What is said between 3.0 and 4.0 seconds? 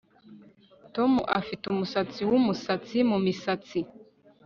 mumisatsi